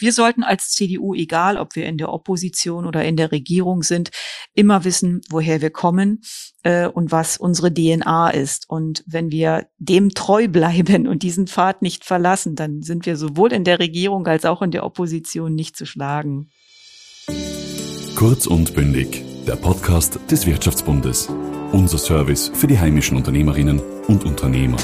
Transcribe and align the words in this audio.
Wir 0.00 0.12
sollten 0.12 0.42
als 0.42 0.70
CDU, 0.70 1.14
egal 1.14 1.56
ob 1.58 1.76
wir 1.76 1.86
in 1.86 1.98
der 1.98 2.12
Opposition 2.12 2.86
oder 2.86 3.04
in 3.04 3.16
der 3.16 3.32
Regierung 3.32 3.82
sind, 3.82 4.10
immer 4.54 4.84
wissen, 4.84 5.20
woher 5.28 5.60
wir 5.60 5.70
kommen 5.70 6.22
äh, 6.62 6.86
und 6.86 7.12
was 7.12 7.36
unsere 7.36 7.72
DNA 7.72 8.30
ist. 8.30 8.64
Und 8.68 9.04
wenn 9.06 9.30
wir 9.30 9.68
dem 9.78 10.10
treu 10.10 10.48
bleiben 10.60 11.06
und 11.06 11.22
diesen 11.22 11.46
Pfad 11.46 11.82
nicht 11.82 12.04
verlassen, 12.04 12.56
dann 12.56 12.82
sind 12.82 13.06
wir 13.06 13.16
sowohl 13.16 13.52
in 13.52 13.64
der 13.64 13.78
Regierung 13.78 14.26
als 14.26 14.44
auch 14.44 14.62
in 14.62 14.70
der 14.70 14.84
Opposition 14.84 15.54
nicht 15.54 15.76
zu 15.76 15.86
schlagen. 15.86 16.50
Kurz 18.16 18.46
und 18.46 18.74
bündig, 18.74 19.24
der 19.46 19.56
Podcast 19.56 20.18
des 20.30 20.46
Wirtschaftsbundes. 20.46 21.28
Unser 21.72 21.98
Service 21.98 22.50
für 22.52 22.66
die 22.66 22.78
heimischen 22.78 23.16
Unternehmerinnen 23.16 23.80
und 24.08 24.24
Unternehmer. 24.24 24.78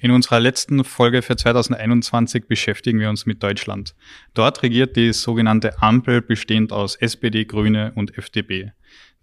In 0.00 0.12
unserer 0.12 0.38
letzten 0.38 0.84
Folge 0.84 1.22
für 1.22 1.34
2021 1.34 2.46
beschäftigen 2.46 3.00
wir 3.00 3.08
uns 3.08 3.26
mit 3.26 3.42
Deutschland. 3.42 3.96
Dort 4.32 4.62
regiert 4.62 4.94
die 4.94 5.12
sogenannte 5.12 5.82
Ampel 5.82 6.22
bestehend 6.22 6.72
aus 6.72 6.94
SPD, 6.94 7.44
Grüne 7.44 7.90
und 7.96 8.16
FDP. 8.16 8.72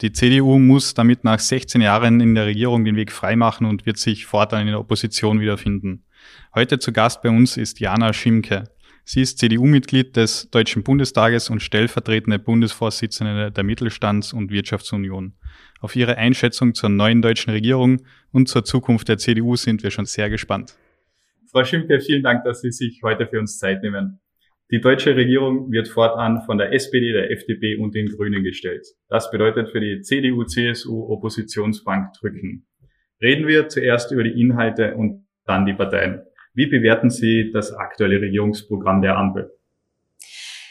Die 0.01 0.11
CDU 0.11 0.59
muss 0.59 0.93
damit 0.93 1.23
nach 1.23 1.39
16 1.39 1.79
Jahren 1.79 2.19
in 2.19 2.35
der 2.35 2.45
Regierung 2.45 2.83
den 2.83 2.97
Weg 2.97 3.13
freimachen 3.13 3.65
und 3.65 3.85
wird 3.85 3.97
sich 3.97 4.25
fortan 4.25 4.61
in 4.61 4.67
der 4.67 4.79
Opposition 4.81 5.39
wiederfinden. 5.39 6.03
Heute 6.53 6.77
zu 6.77 6.91
Gast 6.91 7.21
bei 7.21 7.29
uns 7.29 7.55
ist 7.55 7.79
Jana 7.79 8.11
Schimke. 8.11 8.65
Sie 9.07 9.21
ist 9.21 9.37
CDU-Mitglied 9.37 10.15
des 10.17 10.49
Deutschen 10.49 10.81
Bundestages 10.81 11.51
und 11.51 11.61
stellvertretende 11.61 12.39
Bundesvorsitzende 12.39 13.51
der 13.51 13.63
Mittelstands- 13.63 14.33
und 14.33 14.49
Wirtschaftsunion. 14.49 15.33
Auf 15.79 15.95
Ihre 15.95 16.17
Einschätzung 16.17 16.73
zur 16.73 16.89
neuen 16.89 17.21
deutschen 17.21 17.51
Regierung 17.51 18.01
und 18.31 18.49
zur 18.49 18.63
Zukunft 18.63 19.07
der 19.07 19.19
CDU 19.19 19.57
sind 19.57 19.83
wir 19.83 19.91
schon 19.91 20.05
sehr 20.05 20.31
gespannt. 20.31 20.75
Frau 21.51 21.63
Schimke, 21.63 21.99
vielen 21.99 22.23
Dank, 22.23 22.45
dass 22.45 22.61
Sie 22.61 22.71
sich 22.71 23.01
heute 23.03 23.27
für 23.27 23.39
uns 23.39 23.59
Zeit 23.59 23.83
nehmen. 23.83 24.21
Die 24.71 24.81
deutsche 24.81 25.15
Regierung 25.15 25.71
wird 25.71 25.87
fortan 25.87 26.41
von 26.41 26.57
der 26.57 26.73
SPD, 26.73 27.13
der 27.13 27.29
FDP 27.29 27.77
und 27.77 27.93
den 27.93 28.07
Grünen 28.07 28.43
gestellt. 28.43 28.87
Das 29.07 29.29
bedeutet 29.29 29.69
für 29.69 29.81
die 29.81 30.01
CDU-CSU 30.01 31.11
Oppositionsbank 31.11 32.13
drücken. 32.13 32.65
Reden 33.21 33.45
wir 33.45 33.69
zuerst 33.69 34.11
über 34.11 34.23
die 34.23 34.41
Inhalte 34.41 34.95
und 34.95 35.27
dann 35.45 35.67
die 35.67 35.75
Parteien. 35.75 36.23
Wie 36.55 36.67
bewerten 36.67 37.09
Sie 37.09 37.51
das 37.51 37.73
aktuelle 37.73 38.21
Regierungsprogramm 38.21 39.01
der 39.01 39.17
Ampel? 39.17 39.51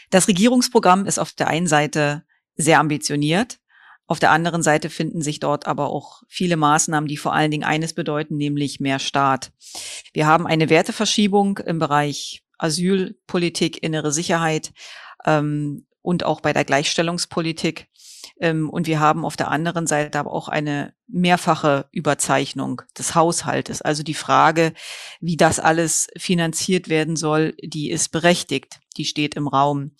Das 0.09 0.27
Regierungsprogramm 0.27 1.05
ist 1.05 1.19
auf 1.19 1.33
der 1.33 1.47
einen 1.47 1.67
Seite 1.67 2.23
sehr 2.55 2.79
ambitioniert. 2.79 3.59
Auf 4.07 4.19
der 4.19 4.31
anderen 4.31 4.63
Seite 4.63 4.89
finden 4.89 5.21
sich 5.21 5.39
dort 5.39 5.67
aber 5.67 5.89
auch 5.89 6.23
viele 6.27 6.57
Maßnahmen, 6.57 7.07
die 7.07 7.17
vor 7.17 7.33
allen 7.33 7.51
Dingen 7.51 7.63
eines 7.63 7.93
bedeuten, 7.93 8.35
nämlich 8.35 8.79
mehr 8.79 8.99
Staat. 8.99 9.51
Wir 10.13 10.25
haben 10.25 10.47
eine 10.47 10.69
Werteverschiebung 10.69 11.59
im 11.59 11.77
Bereich 11.79 12.43
Asylpolitik, 12.57 13.83
innere 13.83 14.11
Sicherheit 14.11 14.73
ähm, 15.25 15.85
und 16.01 16.23
auch 16.23 16.41
bei 16.41 16.53
der 16.53 16.65
Gleichstellungspolitik. 16.65 17.89
Ähm, 18.39 18.69
und 18.71 18.87
wir 18.87 18.99
haben 18.99 19.23
auf 19.23 19.37
der 19.37 19.51
anderen 19.51 19.85
Seite 19.85 20.17
aber 20.17 20.33
auch 20.33 20.47
eine 20.47 20.94
mehrfache 21.07 21.87
Überzeichnung 21.91 22.81
des 22.97 23.15
Haushaltes. 23.15 23.81
Also 23.81 24.03
die 24.03 24.13
Frage, 24.13 24.73
wie 25.21 25.37
das 25.37 25.59
alles 25.59 26.07
finanziert 26.17 26.89
werden 26.89 27.15
soll, 27.15 27.55
die 27.61 27.91
ist 27.91 28.11
berechtigt. 28.11 28.79
Die 28.97 29.05
steht 29.05 29.35
im 29.35 29.47
Raum. 29.47 29.91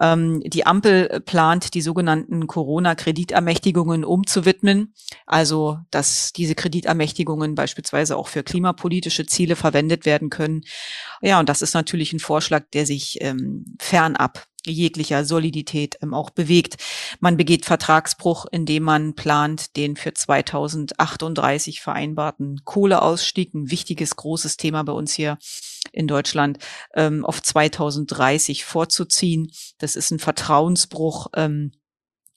Ähm, 0.00 0.42
die 0.44 0.66
Ampel 0.66 1.22
plant, 1.24 1.74
die 1.74 1.80
sogenannten 1.80 2.46
Corona-Kreditermächtigungen 2.46 4.04
umzuwidmen. 4.04 4.94
Also, 5.26 5.78
dass 5.90 6.32
diese 6.32 6.54
Kreditermächtigungen 6.54 7.54
beispielsweise 7.54 8.16
auch 8.16 8.28
für 8.28 8.42
klimapolitische 8.42 9.24
Ziele 9.26 9.56
verwendet 9.56 10.04
werden 10.04 10.28
können. 10.28 10.62
Ja, 11.22 11.40
und 11.40 11.48
das 11.48 11.62
ist 11.62 11.74
natürlich 11.74 12.12
ein 12.12 12.20
Vorschlag, 12.20 12.64
der 12.74 12.84
sich 12.84 13.18
ähm, 13.22 13.76
fernab 13.80 14.46
jeglicher 14.66 15.24
Solidität 15.24 15.98
ähm, 16.02 16.14
auch 16.14 16.30
bewegt. 16.30 16.76
Man 17.20 17.36
begeht 17.36 17.64
Vertragsbruch, 17.64 18.46
indem 18.50 18.84
man 18.84 19.14
plant, 19.14 19.76
den 19.76 19.96
für 19.96 20.14
2038 20.44 21.80
vereinbarten 21.80 22.62
Kohleausstieg, 22.64 23.54
ein 23.54 23.70
wichtiges, 23.70 24.16
großes 24.16 24.56
Thema 24.56 24.82
bei 24.84 24.92
uns 24.92 25.12
hier 25.12 25.38
in 25.92 26.06
Deutschland, 26.06 26.58
ähm, 26.94 27.24
auf 27.24 27.42
2030 27.42 28.64
vorzuziehen. 28.64 29.50
Das 29.78 29.96
ist 29.96 30.10
ein 30.10 30.18
Vertrauensbruch. 30.18 31.28
Ähm, 31.34 31.72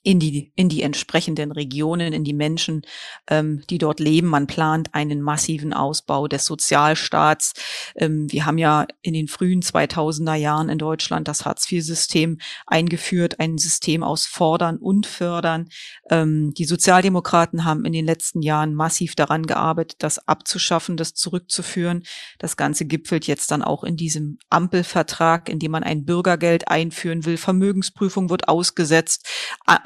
in 0.02 0.20
die, 0.20 0.52
in 0.54 0.68
die 0.68 0.82
entsprechenden 0.82 1.50
Regionen, 1.50 2.12
in 2.12 2.22
die 2.22 2.32
Menschen, 2.32 2.82
ähm, 3.28 3.62
die 3.68 3.78
dort 3.78 3.98
leben. 3.98 4.28
Man 4.28 4.46
plant 4.46 4.94
einen 4.94 5.20
massiven 5.20 5.72
Ausbau 5.72 6.28
des 6.28 6.44
Sozialstaats. 6.44 7.54
Ähm, 7.96 8.30
wir 8.30 8.46
haben 8.46 8.58
ja 8.58 8.86
in 9.02 9.12
den 9.12 9.26
frühen 9.26 9.60
2000er 9.60 10.34
Jahren 10.34 10.68
in 10.68 10.78
Deutschland 10.78 11.26
das 11.26 11.44
Hartz-IV-System 11.44 12.38
eingeführt, 12.66 13.40
ein 13.40 13.58
System 13.58 14.04
aus 14.04 14.24
Fordern 14.24 14.76
und 14.76 15.06
Fördern. 15.06 15.68
Ähm, 16.10 16.54
die 16.54 16.64
Sozialdemokraten 16.64 17.64
haben 17.64 17.84
in 17.84 17.92
den 17.92 18.06
letzten 18.06 18.40
Jahren 18.40 18.74
massiv 18.74 19.16
daran 19.16 19.46
gearbeitet, 19.46 19.96
das 19.98 20.26
abzuschaffen, 20.28 20.96
das 20.96 21.14
zurückzuführen. 21.14 22.04
Das 22.38 22.56
Ganze 22.56 22.84
gipfelt 22.84 23.26
jetzt 23.26 23.50
dann 23.50 23.62
auch 23.62 23.82
in 23.82 23.96
diesem 23.96 24.38
Ampelvertrag, 24.48 25.48
in 25.48 25.58
dem 25.58 25.72
man 25.72 25.82
ein 25.82 26.04
Bürgergeld 26.04 26.68
einführen 26.68 27.24
will. 27.24 27.36
Vermögensprüfung 27.36 28.30
wird 28.30 28.48
ausgesetzt 28.48 29.26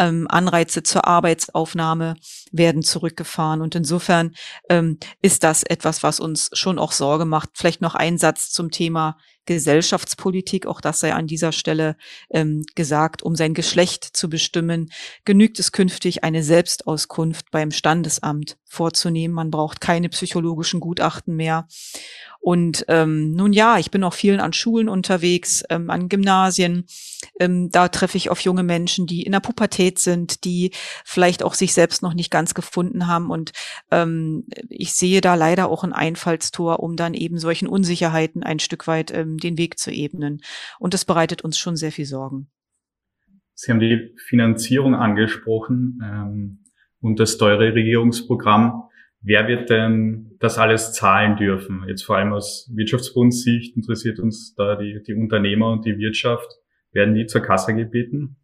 ähm, 0.02 0.26
Anreize 0.28 0.82
zur 0.82 1.06
Arbeitsaufnahme 1.06 2.16
werden 2.50 2.82
zurückgefahren. 2.82 3.60
Und 3.60 3.74
insofern 3.74 4.34
ähm, 4.68 4.98
ist 5.22 5.44
das 5.44 5.62
etwas, 5.62 6.02
was 6.02 6.20
uns 6.20 6.50
schon 6.52 6.78
auch 6.78 6.92
Sorge 6.92 7.24
macht. 7.24 7.50
Vielleicht 7.54 7.80
noch 7.80 7.94
ein 7.94 8.18
Satz 8.18 8.50
zum 8.50 8.70
Thema 8.70 9.16
Gesellschaftspolitik, 9.46 10.66
auch 10.66 10.80
das 10.80 11.00
sei 11.00 11.12
an 11.14 11.26
dieser 11.26 11.52
Stelle 11.52 11.96
ähm, 12.30 12.64
gesagt, 12.74 13.22
um 13.22 13.34
sein 13.34 13.54
Geschlecht 13.54 14.04
zu 14.04 14.28
bestimmen, 14.28 14.90
genügt 15.24 15.58
es 15.58 15.72
künftig, 15.72 16.24
eine 16.24 16.42
Selbstauskunft 16.42 17.50
beim 17.50 17.70
Standesamt 17.70 18.56
vorzunehmen. 18.64 19.34
Man 19.34 19.50
braucht 19.50 19.80
keine 19.80 20.08
psychologischen 20.08 20.80
Gutachten 20.80 21.36
mehr. 21.36 21.66
Und 22.42 22.84
ähm, 22.88 23.30
nun 23.32 23.52
ja, 23.52 23.78
ich 23.78 23.92
bin 23.92 24.02
auch 24.02 24.14
vielen 24.14 24.40
an 24.40 24.52
Schulen 24.52 24.88
unterwegs, 24.88 25.62
ähm, 25.70 25.90
an 25.90 26.08
Gymnasien. 26.08 26.86
Ähm, 27.38 27.70
da 27.70 27.86
treffe 27.86 28.16
ich 28.16 28.30
auf 28.30 28.40
junge 28.40 28.64
Menschen, 28.64 29.06
die 29.06 29.22
in 29.22 29.30
der 29.30 29.38
Pubertät 29.38 30.00
sind, 30.00 30.42
die 30.44 30.72
vielleicht 31.04 31.44
auch 31.44 31.54
sich 31.54 31.72
selbst 31.72 32.02
noch 32.02 32.14
nicht 32.14 32.32
ganz 32.32 32.52
gefunden 32.54 33.06
haben. 33.06 33.30
Und 33.30 33.52
ähm, 33.92 34.44
ich 34.68 34.92
sehe 34.94 35.20
da 35.20 35.36
leider 35.36 35.68
auch 35.70 35.84
ein 35.84 35.92
Einfallstor, 35.92 36.80
um 36.80 36.96
dann 36.96 37.14
eben 37.14 37.38
solchen 37.38 37.68
Unsicherheiten 37.68 38.42
ein 38.42 38.58
Stück 38.58 38.88
weit 38.88 39.12
ähm, 39.12 39.31
den 39.38 39.58
Weg 39.58 39.78
zu 39.78 39.90
ebnen. 39.90 40.40
Und 40.78 40.94
das 40.94 41.04
bereitet 41.04 41.42
uns 41.42 41.58
schon 41.58 41.76
sehr 41.76 41.92
viel 41.92 42.06
Sorgen. 42.06 42.48
Sie 43.54 43.70
haben 43.70 43.80
die 43.80 44.14
Finanzierung 44.26 44.94
angesprochen 44.94 46.00
ähm, 46.04 46.64
und 47.00 47.20
das 47.20 47.38
teure 47.38 47.74
Regierungsprogramm. 47.74 48.84
Wer 49.20 49.46
wird 49.46 49.70
denn 49.70 50.36
das 50.40 50.58
alles 50.58 50.92
zahlen 50.92 51.36
dürfen? 51.36 51.84
Jetzt 51.86 52.02
vor 52.02 52.16
allem 52.16 52.32
aus 52.32 52.68
Wirtschaftsbundssicht 52.74 53.76
interessiert 53.76 54.18
uns 54.18 54.54
da 54.56 54.74
die, 54.74 55.00
die 55.06 55.14
Unternehmer 55.14 55.70
und 55.70 55.84
die 55.84 55.96
Wirtschaft. 55.98 56.48
Werden 56.90 57.14
die 57.14 57.26
zur 57.26 57.40
Kasse 57.40 57.74
gebeten? 57.74 58.36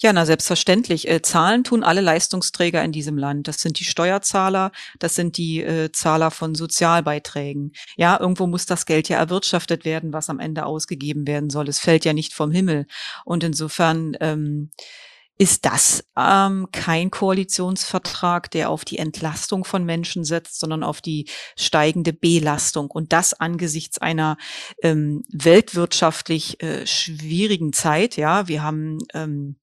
Ja, 0.00 0.12
na 0.12 0.26
selbstverständlich. 0.26 1.08
Äh, 1.08 1.22
Zahlen 1.22 1.64
tun 1.64 1.82
alle 1.82 2.00
Leistungsträger 2.00 2.82
in 2.82 2.92
diesem 2.92 3.18
Land. 3.18 3.48
Das 3.48 3.60
sind 3.60 3.78
die 3.78 3.84
Steuerzahler, 3.84 4.72
das 4.98 5.14
sind 5.14 5.36
die 5.36 5.62
äh, 5.62 5.92
Zahler 5.92 6.30
von 6.30 6.54
Sozialbeiträgen. 6.54 7.72
Ja, 7.96 8.18
irgendwo 8.18 8.46
muss 8.46 8.66
das 8.66 8.86
Geld 8.86 9.08
ja 9.08 9.18
erwirtschaftet 9.18 9.84
werden, 9.84 10.12
was 10.12 10.30
am 10.30 10.40
Ende 10.40 10.66
ausgegeben 10.66 11.26
werden 11.26 11.50
soll. 11.50 11.68
Es 11.68 11.80
fällt 11.80 12.04
ja 12.04 12.12
nicht 12.12 12.34
vom 12.34 12.50
Himmel. 12.50 12.86
Und 13.24 13.44
insofern 13.44 14.16
ähm, 14.20 14.70
ist 15.38 15.64
das 15.64 16.04
ähm, 16.16 16.66
kein 16.72 17.10
Koalitionsvertrag, 17.10 18.50
der 18.50 18.70
auf 18.70 18.84
die 18.84 18.98
Entlastung 18.98 19.64
von 19.64 19.84
Menschen 19.84 20.24
setzt, 20.24 20.58
sondern 20.58 20.82
auf 20.82 21.00
die 21.00 21.28
steigende 21.56 22.12
Belastung 22.12 22.90
und 22.90 23.12
das 23.12 23.34
angesichts 23.34 23.98
einer 23.98 24.36
ähm, 24.82 25.22
weltwirtschaftlich 25.32 26.60
äh, 26.60 26.86
schwierigen 26.86 27.72
Zeit. 27.72 28.16
Ja, 28.16 28.48
wir 28.48 28.64
haben 28.64 28.98
ähm, 29.14 29.56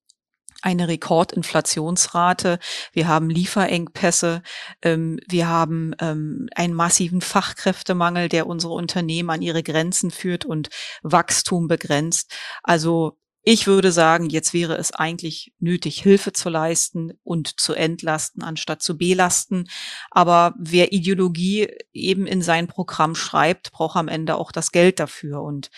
eine 0.65 0.88
Rekordinflationsrate, 0.88 2.57
wir 2.91 3.07
haben 3.07 3.29
Lieferengpässe, 3.29 4.41
ähm, 4.81 5.19
wir 5.27 5.47
haben 5.47 5.94
ähm, 6.00 6.50
einen 6.56 6.73
massiven 6.73 7.21
Fachkräftemangel, 7.21 8.29
der 8.29 8.47
unsere 8.47 8.73
Unternehmen 8.73 9.29
an 9.29 9.44
ihre 9.44 9.62
Grenzen 9.62 10.09
führt 10.09 10.44
und 10.44 10.69
Wachstum 11.03 11.67
begrenzt. 11.67 12.33
Also 12.63 13.17
ich 13.44 13.67
würde 13.67 13.91
sagen, 13.91 14.31
jetzt 14.31 14.56
wäre 14.56 14.75
es 14.75 14.91
eigentlich 14.91 15.53
nötig, 15.59 16.01
Hilfe 16.01 16.33
zu 16.33 16.50
leisten 16.50 17.13
und 17.23 17.59
zu 17.59 17.75
entlasten, 17.75 18.41
anstatt 18.41 18.81
zu 18.81 18.97
belasten. 18.97 19.67
Aber 20.09 20.56
wer 20.57 20.94
Ideologie 20.94 21.67
eben 21.94 22.25
in 22.25 22.41
sein 22.41 22.65
Programm 22.65 23.13
schreibt, 23.13 23.71
braucht 23.71 23.97
am 23.97 24.07
Ende 24.07 24.35
auch 24.35 24.51
das 24.51 24.71
Geld 24.71 25.00
dafür. 25.00 25.44
Und 25.44 25.69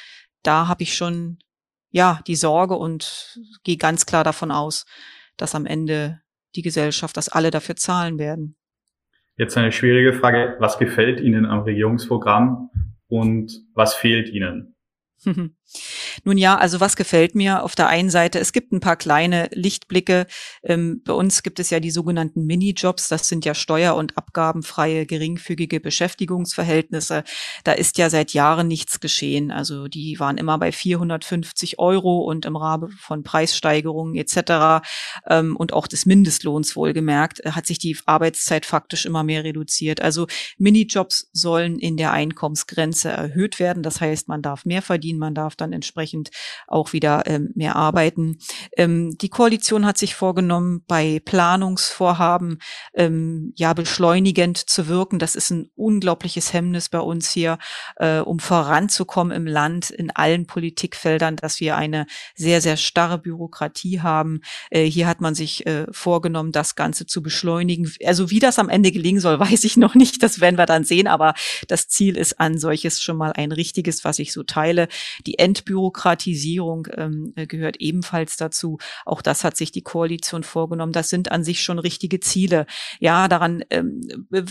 da 0.44 0.70
habe 0.70 0.84
ich 0.84 0.96
schon 0.96 1.40
ja 1.98 2.22
die 2.28 2.36
Sorge 2.36 2.76
und 2.76 3.38
gehe 3.64 3.78
ganz 3.78 4.06
klar 4.06 4.24
davon 4.24 4.52
aus, 4.52 4.86
dass 5.36 5.56
am 5.56 5.66
Ende 5.66 6.22
die 6.56 6.62
Gesellschaft, 6.62 7.18
dass 7.18 7.28
alle 7.28 7.52
dafür 7.52 7.76
zahlen 7.76 8.18
werden. 8.18 8.56
Jetzt 9.36 9.58
eine 9.58 9.72
schwierige 9.72 10.14
Frage. 10.14 10.56
Was 10.60 10.80
gefällt 10.80 11.20
Ihnen 11.20 11.46
am 11.46 11.60
Regierungsprogramm 11.60 12.70
und 13.08 13.52
was 13.74 13.94
fehlt 13.94 14.30
Ihnen? 14.30 14.76
Nun 16.24 16.38
ja, 16.38 16.58
also 16.58 16.80
was 16.80 16.96
gefällt 16.96 17.36
mir 17.36 17.64
auf 17.64 17.76
der 17.76 17.88
einen 17.88 18.10
Seite? 18.10 18.40
Es 18.40 18.54
gibt 18.54 18.72
ein 18.72 18.80
paar 18.80 18.96
kleine 18.96 19.50
Lichtblicke. 19.54 20.28
Ähm, 20.64 21.02
bei 21.06 21.14
uns 21.14 21.44
gibt 21.44 21.60
es 21.60 21.70
ja 21.70 21.80
die 21.80 21.92
sogenannten 21.92 22.46
Minijobs. 22.46 23.08
Das 23.08 23.28
sind 23.28 23.46
ja 23.46 23.54
steuer- 23.54 23.96
und 23.96 24.18
abgabenfreie, 24.18 25.06
geringfügige 25.06 25.80
Beschäftigungsverhältnisse. 25.80 27.24
Da 27.64 27.72
ist 27.74 27.98
ja 27.98 28.10
seit 28.10 28.34
Jahren 28.34 28.68
nichts 28.68 29.00
geschehen. 29.00 29.52
Also 29.52 29.88
die 29.88 30.20
waren 30.20 30.38
immer 30.38 30.58
bei 30.58 30.72
450 30.72 31.80
Euro 31.80 32.20
und 32.20 32.46
im 32.46 32.56
Rahmen 32.56 32.92
von 32.92 33.24
Preissteigerungen 33.24 34.16
etc. 34.16 34.84
Ähm, 35.30 35.56
und 35.56 35.74
auch 35.74 35.88
des 35.88 36.06
Mindestlohns 36.06 36.76
wohlgemerkt 36.76 37.44
hat 37.46 37.66
sich 37.66 37.80
die 37.80 37.98
Arbeitszeit 38.06 38.66
faktisch 38.66 39.06
immer 39.06 39.24
mehr 39.24 39.44
reduziert. 39.44 40.02
Also 40.02 40.28
Minijobs 40.58 41.30
sollen 41.34 41.80
in 41.80 41.98
der 41.98 42.12
Einkommensgrenze 42.12 43.10
erhöht 43.10 43.60
werden. 43.60 43.84
Das 43.84 44.02
heißt, 44.02 44.28
man 44.28 44.42
darf 44.42 44.66
mehr 44.66 44.82
verdienen, 44.82 45.20
man 45.20 45.36
darf 45.36 45.56
dann 45.56 45.74
entsprechend 45.74 46.07
entsprechend 46.08 46.30
auch 46.68 46.94
wieder 46.94 47.24
ähm, 47.26 47.52
mehr 47.56 47.76
arbeiten. 47.76 48.38
Ähm, 48.76 49.18
die 49.18 49.30
Koalition 49.30 49.86
hat 49.86 49.98
sich 49.98 50.16
vorgenommen, 50.16 50.84
bei 50.88 51.22
Planungsvorhaben 51.24 52.60
ähm, 52.94 53.54
ja 53.56 53.74
beschleunigend 53.74 54.58
zu 54.58 54.88
wirken. 54.88 55.20
Das 55.20 55.36
ist 55.36 55.52
ein 55.52 55.70
unglaubliches 55.76 56.54
Hemmnis 56.54 56.90
bei 56.90 57.00
uns 57.00 57.32
hier, 57.32 57.58
äh, 57.98 58.20
um 58.20 58.40
voranzukommen 58.40 59.36
im 59.36 59.48
Land 59.48 59.90
in 59.90 60.12
allen 60.12 60.46
Politikfeldern, 60.46 61.36
dass 61.36 61.60
wir 61.60 61.78
eine 61.78 62.06
sehr, 62.36 62.62
sehr 62.62 62.78
starre 62.78 63.18
Bürokratie 63.18 64.02
haben. 64.02 64.42
Äh, 64.70 64.86
hier 64.86 65.08
hat 65.08 65.22
man 65.22 65.36
sich 65.36 65.66
äh, 65.66 65.86
vorgenommen, 65.92 66.52
das 66.52 66.76
Ganze 66.76 67.06
zu 67.06 67.22
beschleunigen. 67.22 67.92
Also 68.06 68.30
wie 68.30 68.40
das 68.40 68.60
am 68.60 68.70
Ende 68.70 68.92
gelingen 68.92 69.20
soll, 69.20 69.40
weiß 69.48 69.64
ich 69.64 69.78
noch 69.78 69.96
nicht. 69.96 70.22
Das 70.24 70.40
werden 70.40 70.58
wir 70.58 70.66
dann 70.66 70.84
sehen. 70.84 71.08
Aber 71.08 71.34
das 71.68 71.88
Ziel 71.88 72.18
ist 72.18 72.40
an 72.40 72.58
solches 72.58 73.02
schon 73.02 73.18
mal 73.18 73.34
ein 73.34 73.52
richtiges, 73.52 74.04
was 74.04 74.20
ich 74.20 74.34
so 74.34 74.44
teile. 74.44 74.88
Die 75.26 75.40
Entbürokratie 75.40 75.97
Entbürokratisierung 75.98 76.88
ähm, 76.96 77.34
äh, 77.36 77.48
gehört 77.48 77.78
ebenfalls 77.80 78.38
dazu. 78.38 78.78
Auch 79.06 79.22
das 79.22 79.44
hat 79.44 79.58
sich 79.58 79.72
die 79.72 79.82
Koalition 79.82 80.44
vorgenommen. 80.44 80.94
Das 80.94 81.10
sind 81.10 81.32
an 81.32 81.44
sich 81.44 81.64
schon 81.64 81.80
richtige 81.80 82.20
Ziele. 82.20 82.66
Ja, 83.00 83.28
daran, 83.28 83.64
ähm, 83.70 84.02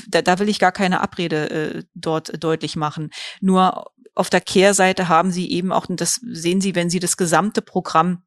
da, 0.08 0.22
da 0.22 0.38
will 0.38 0.48
ich 0.48 0.58
gar 0.58 0.72
keine 0.72 1.00
Abrede 1.00 1.50
äh, 1.50 1.82
dort 1.94 2.42
deutlich 2.42 2.76
machen. 2.76 3.10
Nur 3.40 3.92
auf 4.14 4.30
der 4.30 4.40
Kehrseite 4.40 5.08
haben 5.08 5.30
sie 5.30 5.50
eben 5.50 5.72
auch, 5.72 5.88
und 5.88 6.00
das 6.00 6.20
sehen 6.24 6.60
Sie, 6.60 6.74
wenn 6.74 6.88
Sie 6.88 7.00
das 7.00 7.16
gesamte 7.16 7.60
Programm 7.60 8.22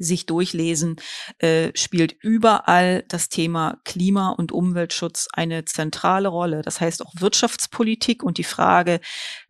sich 0.00 0.26
durchlesen, 0.26 0.96
äh, 1.38 1.70
spielt 1.74 2.16
überall 2.20 3.04
das 3.08 3.28
Thema 3.28 3.78
Klima- 3.84 4.30
und 4.30 4.50
Umweltschutz 4.50 5.28
eine 5.32 5.66
zentrale 5.66 6.28
Rolle. 6.28 6.62
Das 6.62 6.80
heißt 6.80 7.04
auch 7.04 7.12
Wirtschaftspolitik 7.18 8.22
und 8.22 8.38
die 8.38 8.44
Frage, 8.44 9.00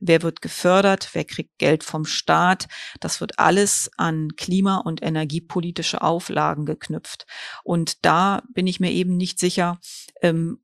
wer 0.01 0.23
wird 0.23 0.43
gefördert, 0.43 1.11
wer 1.13 1.25
kriegt 1.25 1.57
Geld 1.59 1.85
vom 1.85 2.05
Staat, 2.05 2.67
das 2.99 3.21
wird 3.21 3.39
alles 3.39 3.91
an 3.97 4.31
klima- 4.37 4.79
und 4.79 5.03
energiepolitische 5.03 6.03
Auflagen 6.03 6.67
geknüpft. 6.67 7.27
Und 7.63 8.05
da 8.05 8.43
bin 8.53 8.67
ich 8.67 8.81
mir 8.81 8.91
eben 8.91 9.17
nicht 9.17 9.39
sicher, 9.39 9.79
ähm, 10.21 10.59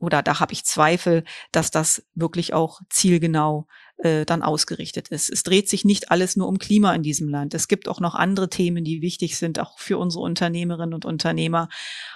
oder 0.00 0.22
da 0.22 0.40
habe 0.40 0.52
ich 0.52 0.64
Zweifel, 0.64 1.24
dass 1.52 1.70
das 1.70 2.02
wirklich 2.14 2.54
auch 2.54 2.80
zielgenau 2.90 3.66
äh, 3.98 4.24
dann 4.24 4.42
ausgerichtet 4.42 5.08
ist. 5.08 5.28
Es 5.28 5.42
dreht 5.42 5.68
sich 5.68 5.84
nicht 5.84 6.10
alles 6.10 6.36
nur 6.36 6.48
um 6.48 6.58
Klima 6.58 6.94
in 6.94 7.02
diesem 7.02 7.28
Land. 7.28 7.52
Es 7.54 7.66
gibt 7.66 7.88
auch 7.88 8.00
noch 8.00 8.14
andere 8.14 8.48
Themen, 8.48 8.84
die 8.84 9.02
wichtig 9.02 9.36
sind, 9.36 9.58
auch 9.58 9.78
für 9.78 9.98
unsere 9.98 10.22
Unternehmerinnen 10.22 10.94
und 10.94 11.04
Unternehmer. 11.04 11.68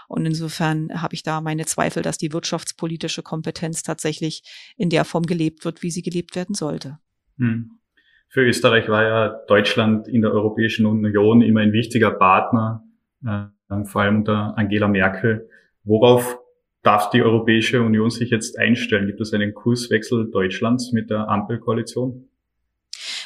Und 0.09 0.25
insofern 0.25 1.03
habe 1.03 1.15
ich 1.15 1.23
da 1.23 1.41
meine 1.41 1.67
Zweifel, 1.67 2.03
dass 2.03 2.19
die 2.19 2.33
wirtschaftspolitische 2.33 3.23
Kompetenz 3.23 3.83
tatsächlich 3.83 4.43
in 4.77 4.91
der 4.91 5.05
Form 5.05 5.25
gelebt 5.25 5.65
wird, 5.65 5.83
wie 5.83 5.91
sie 5.91 6.03
gelebt 6.03 6.37
werden 6.37 6.55
sollte. 6.55 6.99
Hm. 7.39 7.79
Für 8.29 8.43
Österreich 8.43 8.89
war 8.89 9.03
ja 9.03 9.29
Deutschland 9.49 10.09
in 10.09 10.23
der 10.23 10.33
Europäischen 10.33 10.87
Union 10.87 11.43
immer 11.43 11.61
ein 11.61 11.73
wichtiger 11.73 12.13
Partner, 12.13 12.85
äh, 13.27 13.85
vor 13.85 14.03
allem 14.03 14.19
unter 14.19 14.57
Angela 14.57 14.89
Merkel. 14.89 15.49
Worauf 15.85 16.39
darf 16.83 17.11
die 17.11 17.23
Europäische 17.23 17.83
Union 17.83 18.11
sich 18.11 18.31
jetzt 18.31 18.59
einstellen? 18.59 19.07
Gibt 19.07 19.21
es 19.21 19.33
einen 19.33 19.55
Kurswechsel 19.55 20.31
Deutschlands 20.31 20.93
mit 20.93 21.11
der 21.11 21.29
Ampelkoalition? 21.29 22.29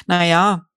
Naja, 0.05 0.67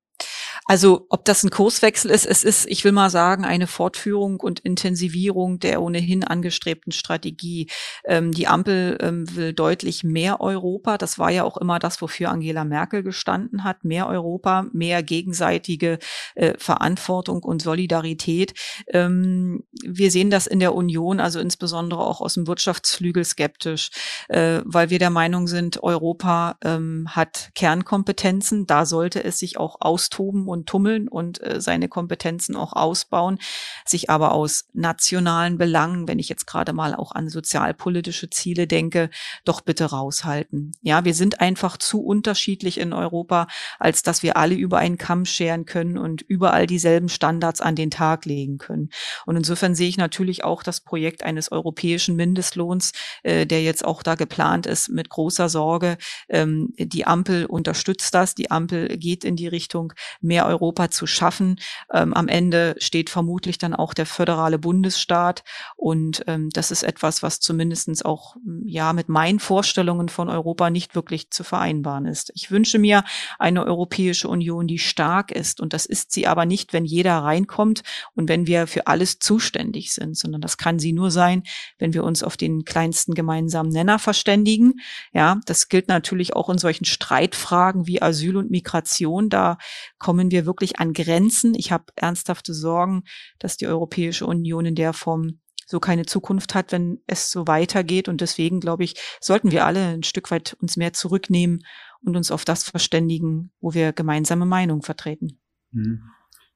also 0.70 1.04
ob 1.08 1.24
das 1.24 1.42
ein 1.42 1.50
Kurswechsel 1.50 2.12
ist, 2.12 2.24
es 2.24 2.44
ist, 2.44 2.64
ich 2.68 2.84
will 2.84 2.92
mal 2.92 3.10
sagen, 3.10 3.44
eine 3.44 3.66
Fortführung 3.66 4.38
und 4.38 4.60
Intensivierung 4.60 5.58
der 5.58 5.82
ohnehin 5.82 6.22
angestrebten 6.22 6.92
Strategie. 6.92 7.68
Ähm, 8.04 8.30
die 8.30 8.46
Ampel 8.46 8.96
ähm, 9.00 9.34
will 9.34 9.52
deutlich 9.52 10.04
mehr 10.04 10.40
Europa. 10.40 10.96
Das 10.96 11.18
war 11.18 11.30
ja 11.30 11.42
auch 11.42 11.56
immer 11.56 11.80
das, 11.80 12.00
wofür 12.00 12.30
Angela 12.30 12.62
Merkel 12.62 13.02
gestanden 13.02 13.64
hat. 13.64 13.82
Mehr 13.82 14.06
Europa, 14.06 14.66
mehr 14.72 15.02
gegenseitige 15.02 15.98
äh, 16.36 16.54
Verantwortung 16.56 17.42
und 17.42 17.60
Solidarität. 17.60 18.54
Ähm, 18.92 19.64
wir 19.82 20.12
sehen 20.12 20.30
das 20.30 20.46
in 20.46 20.60
der 20.60 20.76
Union, 20.76 21.18
also 21.18 21.40
insbesondere 21.40 21.98
auch 21.98 22.20
aus 22.20 22.34
dem 22.34 22.46
Wirtschaftsflügel 22.46 23.24
skeptisch, 23.24 23.90
äh, 24.28 24.60
weil 24.64 24.90
wir 24.90 25.00
der 25.00 25.10
Meinung 25.10 25.48
sind, 25.48 25.82
Europa 25.82 26.58
ähm, 26.62 27.08
hat 27.08 27.50
Kernkompetenzen. 27.56 28.68
Da 28.68 28.86
sollte 28.86 29.24
es 29.24 29.40
sich 29.40 29.58
auch 29.58 29.80
austoben 29.80 30.46
und 30.46 30.59
und 30.60 30.66
tummeln 30.66 31.08
und 31.08 31.42
äh, 31.42 31.60
seine 31.60 31.88
Kompetenzen 31.88 32.54
auch 32.54 32.74
ausbauen, 32.74 33.38
sich 33.86 34.10
aber 34.10 34.32
aus 34.32 34.66
nationalen 34.74 35.56
Belangen, 35.58 36.06
wenn 36.06 36.18
ich 36.18 36.28
jetzt 36.28 36.46
gerade 36.46 36.72
mal 36.72 36.94
auch 36.94 37.12
an 37.12 37.28
sozialpolitische 37.28 38.28
Ziele 38.28 38.66
denke, 38.66 39.10
doch 39.44 39.62
bitte 39.62 39.86
raushalten. 39.86 40.72
Ja, 40.82 41.04
wir 41.04 41.14
sind 41.14 41.40
einfach 41.40 41.78
zu 41.78 42.02
unterschiedlich 42.02 42.78
in 42.78 42.92
Europa, 42.92 43.46
als 43.78 44.02
dass 44.02 44.22
wir 44.22 44.36
alle 44.36 44.54
über 44.54 44.78
einen 44.78 44.98
Kamm 44.98 45.24
scheren 45.24 45.64
können 45.64 45.96
und 45.96 46.22
überall 46.22 46.66
dieselben 46.66 47.08
Standards 47.08 47.60
an 47.60 47.74
den 47.74 47.90
Tag 47.90 48.26
legen 48.26 48.58
können. 48.58 48.90
Und 49.24 49.36
insofern 49.36 49.74
sehe 49.74 49.88
ich 49.88 49.96
natürlich 49.96 50.44
auch 50.44 50.62
das 50.62 50.80
Projekt 50.80 51.22
eines 51.22 51.50
europäischen 51.50 52.16
Mindestlohns, 52.16 52.92
äh, 53.22 53.46
der 53.46 53.62
jetzt 53.62 53.84
auch 53.84 54.02
da 54.02 54.14
geplant 54.14 54.66
ist, 54.66 54.90
mit 54.90 55.08
großer 55.08 55.48
Sorge. 55.48 55.96
Ähm, 56.28 56.74
die 56.76 57.06
Ampel 57.06 57.46
unterstützt 57.46 58.14
das. 58.14 58.34
Die 58.34 58.50
Ampel 58.50 58.98
geht 58.98 59.24
in 59.24 59.36
die 59.36 59.48
Richtung 59.48 59.94
mehr 60.20 60.49
Europa 60.50 60.90
zu 60.90 61.06
schaffen. 61.06 61.58
Ähm, 61.92 62.12
am 62.14 62.28
Ende 62.28 62.74
steht 62.78 63.10
vermutlich 63.10 63.58
dann 63.58 63.74
auch 63.74 63.94
der 63.94 64.06
föderale 64.06 64.58
Bundesstaat. 64.58 65.44
Und 65.76 66.24
ähm, 66.26 66.50
das 66.50 66.70
ist 66.70 66.82
etwas, 66.82 67.22
was 67.22 67.40
zumindestens 67.40 68.02
auch 68.04 68.36
ja 68.64 68.92
mit 68.92 69.08
meinen 69.08 69.40
Vorstellungen 69.40 70.08
von 70.08 70.28
Europa 70.28 70.70
nicht 70.70 70.94
wirklich 70.94 71.30
zu 71.30 71.44
vereinbaren 71.44 72.06
ist. 72.06 72.32
Ich 72.34 72.50
wünsche 72.50 72.78
mir 72.78 73.04
eine 73.38 73.64
Europäische 73.64 74.28
Union, 74.28 74.66
die 74.66 74.78
stark 74.78 75.30
ist. 75.30 75.60
Und 75.60 75.72
das 75.72 75.86
ist 75.86 76.12
sie 76.12 76.26
aber 76.26 76.46
nicht, 76.46 76.72
wenn 76.72 76.84
jeder 76.84 77.18
reinkommt 77.18 77.82
und 78.14 78.28
wenn 78.28 78.46
wir 78.46 78.66
für 78.66 78.86
alles 78.86 79.18
zuständig 79.18 79.92
sind, 79.92 80.16
sondern 80.16 80.40
das 80.40 80.58
kann 80.58 80.78
sie 80.78 80.92
nur 80.92 81.10
sein, 81.10 81.42
wenn 81.78 81.94
wir 81.94 82.04
uns 82.04 82.22
auf 82.22 82.36
den 82.36 82.64
kleinsten 82.64 83.14
gemeinsamen 83.14 83.70
Nenner 83.70 83.98
verständigen. 83.98 84.80
Ja, 85.12 85.40
das 85.46 85.68
gilt 85.68 85.88
natürlich 85.88 86.34
auch 86.34 86.50
in 86.50 86.58
solchen 86.58 86.84
Streitfragen 86.84 87.86
wie 87.86 88.02
Asyl 88.02 88.36
und 88.36 88.50
Migration. 88.50 89.28
Da 89.28 89.58
kommen 89.98 90.30
wir 90.30 90.39
wir 90.40 90.46
wirklich 90.46 90.78
an 90.78 90.92
Grenzen. 90.92 91.54
Ich 91.54 91.72
habe 91.72 91.84
ernsthafte 91.96 92.54
Sorgen, 92.54 93.04
dass 93.38 93.56
die 93.56 93.66
Europäische 93.66 94.26
Union 94.26 94.66
in 94.66 94.74
der 94.74 94.92
Form 94.92 95.40
so 95.66 95.78
keine 95.78 96.04
Zukunft 96.04 96.54
hat, 96.54 96.72
wenn 96.72 96.98
es 97.06 97.30
so 97.30 97.46
weitergeht. 97.46 98.08
Und 98.08 98.20
deswegen, 98.20 98.60
glaube 98.60 98.84
ich, 98.84 98.94
sollten 99.20 99.52
wir 99.52 99.66
alle 99.66 99.86
ein 99.86 100.02
Stück 100.02 100.30
weit 100.30 100.56
uns 100.60 100.76
mehr 100.76 100.92
zurücknehmen 100.92 101.60
und 102.02 102.16
uns 102.16 102.32
auf 102.32 102.44
das 102.44 102.68
verständigen, 102.68 103.52
wo 103.60 103.74
wir 103.74 103.92
gemeinsame 103.92 104.46
Meinung 104.46 104.82
vertreten. 104.82 105.38
Mhm. 105.70 106.02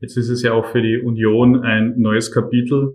Jetzt 0.01 0.17
ist 0.17 0.29
es 0.29 0.43
ja 0.43 0.53
auch 0.53 0.67
für 0.67 0.83
die 0.83 0.99
Union 0.99 1.65
ein 1.65 1.95
neues 1.97 2.33
Kapitel. 2.33 2.93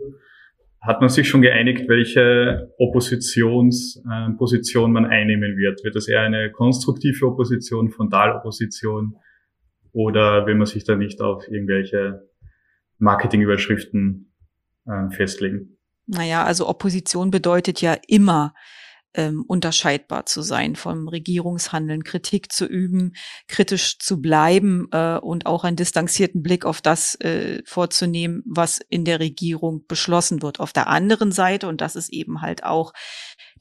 Hat 0.81 1.01
man 1.01 1.10
sich 1.10 1.27
schon 1.27 1.41
geeinigt, 1.41 1.84
welche 1.88 2.74
Oppositionsposition 2.77 4.89
äh, 4.89 4.93
man 4.93 5.05
einnehmen 5.05 5.58
wird? 5.58 5.84
Wird 5.84 5.96
das 5.96 6.08
eher 6.08 6.22
eine 6.22 6.51
konstruktive 6.51 7.27
Opposition, 7.27 7.91
Frontalopposition? 7.91 9.17
Oder 9.91 10.46
will 10.46 10.55
man 10.55 10.67
sich 10.67 10.84
da 10.84 10.96
nicht 10.96 11.22
auf 11.22 11.48
irgendwelche 11.48 12.29
Marketingüberschriften 12.98 14.34
äh, 14.86 15.10
festlegen? 15.15 15.77
Naja, 16.05 16.43
also 16.43 16.67
Opposition 16.67 17.31
bedeutet 17.31 17.81
ja 17.81 17.98
immer, 18.08 18.53
ähm, 19.15 19.43
unterscheidbar 19.48 20.25
zu 20.25 20.41
sein 20.41 20.75
vom 20.75 21.08
Regierungshandeln, 21.08 22.03
Kritik 22.03 22.51
zu 22.51 22.65
üben, 22.65 23.13
kritisch 23.48 23.98
zu 23.98 24.22
bleiben 24.22 24.88
äh, 24.91 25.17
und 25.17 25.46
auch 25.46 25.63
einen 25.63 25.77
distanzierten 25.77 26.43
Blick 26.43 26.63
auf 26.65 26.81
das 26.81 27.15
äh, 27.22 27.63
vorzunehmen, 27.65 28.43
was 28.46 28.79
in 28.89 29.05
der 29.05 29.19
Regierung 29.19 29.86
beschlossen 29.88 30.41
wird. 30.41 30.60
Auf 30.60 30.74
der 30.74 30.88
anderen 30.88 31.31
Seite, 31.31 31.67
und 31.67 31.81
das 31.81 31.96
ist 31.96 32.13
eben 32.13 32.41
halt 32.41 32.63
auch 32.63 32.93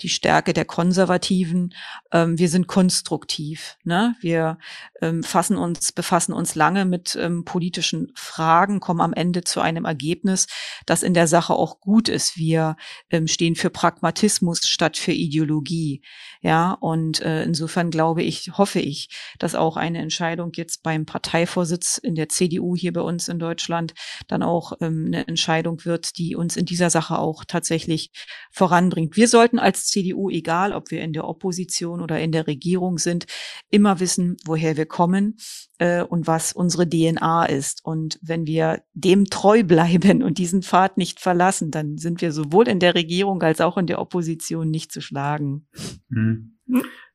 die 0.00 0.08
Stärke 0.08 0.52
der 0.52 0.64
Konservativen. 0.64 1.74
Ähm, 2.12 2.38
wir 2.38 2.48
sind 2.48 2.66
konstruktiv. 2.66 3.76
Ne? 3.84 4.14
Wir 4.20 4.58
ähm, 5.00 5.22
fassen 5.22 5.56
uns, 5.56 5.92
befassen 5.92 6.32
uns 6.32 6.54
lange 6.54 6.84
mit 6.84 7.16
ähm, 7.20 7.44
politischen 7.44 8.12
Fragen, 8.14 8.80
kommen 8.80 9.00
am 9.00 9.12
Ende 9.12 9.44
zu 9.44 9.60
einem 9.60 9.84
Ergebnis, 9.84 10.46
das 10.86 11.02
in 11.02 11.14
der 11.14 11.26
Sache 11.26 11.54
auch 11.54 11.80
gut 11.80 12.08
ist. 12.08 12.36
Wir 12.36 12.76
ähm, 13.10 13.26
stehen 13.26 13.56
für 13.56 13.70
Pragmatismus 13.70 14.66
statt 14.68 14.96
für 14.96 15.12
Ideologie. 15.12 16.02
Ja, 16.40 16.72
und 16.72 17.20
äh, 17.20 17.42
insofern 17.42 17.90
glaube 17.90 18.22
ich, 18.22 18.52
hoffe 18.56 18.80
ich, 18.80 19.08
dass 19.38 19.54
auch 19.54 19.76
eine 19.76 19.98
Entscheidung 19.98 20.52
jetzt 20.54 20.82
beim 20.82 21.04
Parteivorsitz 21.04 21.98
in 21.98 22.14
der 22.14 22.28
CDU 22.28 22.76
hier 22.76 22.92
bei 22.92 23.00
uns 23.00 23.28
in 23.28 23.38
Deutschland 23.38 23.94
dann 24.28 24.42
auch 24.42 24.72
ähm, 24.80 25.04
eine 25.06 25.26
Entscheidung 25.26 25.84
wird, 25.84 26.16
die 26.18 26.36
uns 26.36 26.56
in 26.56 26.64
dieser 26.64 26.90
Sache 26.90 27.18
auch 27.18 27.44
tatsächlich 27.44 28.10
voranbringt. 28.50 29.16
Wir 29.16 29.28
sollten 29.28 29.58
als 29.58 29.87
CDU, 29.88 30.30
egal 30.30 30.72
ob 30.72 30.90
wir 30.90 31.00
in 31.00 31.12
der 31.12 31.26
Opposition 31.26 32.00
oder 32.00 32.20
in 32.20 32.32
der 32.32 32.46
Regierung 32.46 32.98
sind, 32.98 33.26
immer 33.70 34.00
wissen, 34.00 34.36
woher 34.44 34.76
wir 34.76 34.86
kommen 34.86 35.36
äh, 35.78 36.02
und 36.02 36.26
was 36.26 36.52
unsere 36.52 36.88
DNA 36.88 37.46
ist. 37.46 37.84
Und 37.84 38.18
wenn 38.22 38.46
wir 38.46 38.82
dem 38.94 39.26
treu 39.26 39.62
bleiben 39.64 40.22
und 40.22 40.38
diesen 40.38 40.62
Pfad 40.62 40.98
nicht 40.98 41.20
verlassen, 41.20 41.70
dann 41.70 41.98
sind 41.98 42.20
wir 42.20 42.32
sowohl 42.32 42.68
in 42.68 42.80
der 42.80 42.94
Regierung 42.94 43.42
als 43.42 43.60
auch 43.60 43.78
in 43.78 43.86
der 43.86 44.00
Opposition 44.00 44.70
nicht 44.70 44.92
zu 44.92 45.00
schlagen. 45.00 45.66
Mhm. 46.08 46.58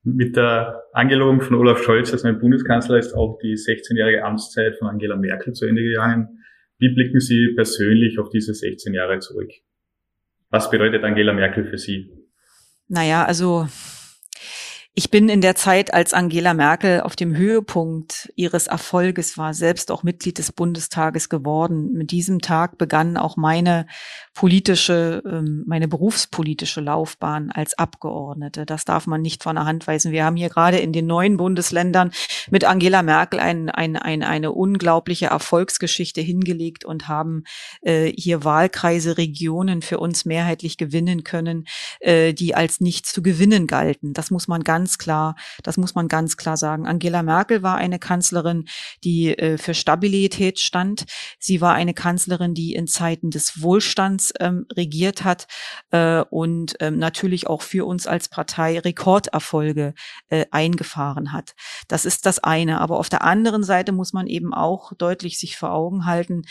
Mit 0.04 0.36
der 0.36 0.84
Angelobung 0.92 1.40
von 1.40 1.56
Olaf 1.56 1.82
Scholz 1.82 2.12
als 2.12 2.24
neuer 2.24 2.34
Bundeskanzler 2.34 2.98
ist 2.98 3.14
auch 3.14 3.40
die 3.42 3.56
16-jährige 3.56 4.26
Amtszeit 4.26 4.76
von 4.78 4.90
Angela 4.90 5.16
Merkel 5.16 5.54
zu 5.54 5.66
Ende 5.66 5.82
gegangen. 5.82 6.40
Wie 6.78 6.94
blicken 6.94 7.22
Sie 7.22 7.54
persönlich 7.56 8.20
auf 8.20 8.30
diese 8.30 8.54
16 8.54 8.94
Jahre 8.94 9.20
zurück? 9.20 9.50
Was 10.50 10.70
bedeutet 10.70 11.04
Angela 11.04 11.32
Merkel 11.32 11.66
für 11.66 11.78
Sie? 11.78 12.12
Naja, 12.90 13.26
also 13.28 13.68
ich 14.96 15.10
bin 15.10 15.28
in 15.28 15.42
der 15.42 15.56
Zeit, 15.56 15.92
als 15.92 16.14
Angela 16.14 16.54
Merkel 16.54 17.02
auf 17.02 17.16
dem 17.16 17.36
Höhepunkt 17.36 18.32
ihres 18.36 18.68
Erfolges 18.68 19.40
war, 19.40 19.56
selbst 19.56 19.90
auch 19.90 20.04
Mitglied 20.04 20.38
des 20.38 20.52
Bundestages 20.52 21.30
geworden. 21.30 21.94
Mit 21.94 22.12
diesem 22.12 22.42
Tag 22.42 22.78
begann 22.78 23.18
auch 23.18 23.36
meine 23.36 23.88
politische, 24.36 25.24
ähm, 25.26 25.64
meine 25.66 25.88
berufspolitische 25.88 26.80
Laufbahn 26.80 27.50
als 27.50 27.76
Abgeordnete. 27.76 28.68
Das 28.68 28.86
darf 28.86 29.08
man 29.08 29.24
nicht 29.24 29.42
von 29.42 29.56
der 29.56 29.66
Hand 29.66 29.88
weisen. 29.88 30.12
Wir 30.12 30.26
haben 30.26 30.36
hier 30.36 30.50
gerade 30.50 30.78
in 30.78 30.94
den 30.94 31.08
neuen 31.08 31.38
Bundesländern 31.38 32.12
mit 32.52 32.64
Angela 32.64 33.02
Merkel 33.02 33.40
ein, 33.40 33.72
ein, 33.72 33.96
ein, 33.96 34.22
eine 34.22 34.52
unglaubliche 34.52 35.28
Erfolgsgeschichte 35.28 36.22
hingelegt 36.22 36.86
und 36.86 37.08
haben 37.08 37.46
äh, 37.82 38.12
hier 38.16 38.44
Wahlkreise, 38.44 39.18
Regionen 39.18 39.82
für 39.82 39.98
uns 39.98 40.26
mehrheitlich 40.26 40.78
gewinnen 40.78 41.24
können, 41.24 41.66
äh, 42.00 42.34
die 42.34 42.54
als 42.54 42.80
nicht 42.80 43.08
zu 43.08 43.24
gewinnen 43.24 43.66
galten. 43.66 44.14
Das 44.14 44.30
muss 44.30 44.48
man 44.48 44.64
ganz 44.64 44.83
ganz 44.84 44.98
klar, 44.98 45.36
das 45.64 45.78
muss 45.78 45.96
man 45.96 46.10
ganz 46.10 46.36
klar 46.36 46.58
sagen. 46.58 46.86
Angela 46.86 47.24
Merkel 47.24 47.64
war 47.64 47.78
eine 47.78 48.00
Kanzlerin, 48.00 48.66
die 49.06 49.30
äh, 49.30 49.58
für 49.58 49.74
Stabilität 49.74 50.60
stand. 50.60 51.06
Sie 51.40 51.62
war 51.62 51.74
eine 51.74 51.94
Kanzlerin, 51.94 52.54
die 52.54 52.74
in 52.74 52.86
Zeiten 52.86 53.32
des 53.32 53.62
Wohlstands 53.62 54.34
ähm, 54.42 54.66
regiert 54.76 55.24
hat 55.24 55.48
äh, 55.92 56.20
und 56.30 56.76
ähm, 56.82 57.00
natürlich 57.00 57.48
auch 57.48 57.62
für 57.62 57.86
uns 57.86 58.08
als 58.08 58.28
Partei 58.28 58.78
Rekorderfolge 58.78 59.94
äh, 60.28 60.48
eingefahren 60.52 61.32
hat. 61.32 61.54
Das 61.88 62.04
ist 62.04 62.26
das 62.26 62.40
eine. 62.40 62.82
Aber 62.82 63.00
auf 63.00 63.08
der 63.08 63.22
anderen 63.22 63.64
Seite 63.64 63.94
muss 63.94 64.12
man 64.12 64.28
eben 64.28 64.54
auch 64.54 64.92
deutlich 64.98 65.40
sich 65.40 65.56
vor 65.56 65.72
Augen 65.72 66.06
halten, 66.06 66.42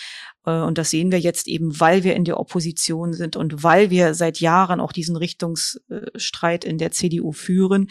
und 0.45 0.79
das 0.79 0.91
sehen 0.91 1.13
wir 1.13 1.21
jetzt 1.21 1.47
eben, 1.47 1.79
weil 1.79 2.05
wir 2.05 2.15
in 2.15 2.25
der 2.25 2.41
Opposition 2.41 3.13
sind 3.13 3.37
und 3.37 3.63
weil 3.63 3.91
wir 3.91 4.15
seit 4.15 4.41
Jahren 4.41 4.81
auch 4.81 4.93
diesen 4.93 5.17
Richtungsstreit 5.17 6.65
in 6.65 6.79
der 6.79 6.91
CDU 6.91 7.33
führen. 7.33 7.89